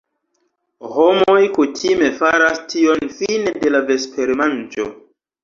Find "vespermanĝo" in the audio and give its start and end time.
3.93-4.89